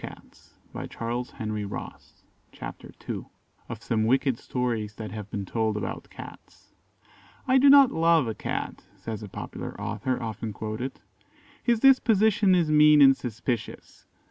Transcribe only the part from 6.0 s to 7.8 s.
Cats. "I do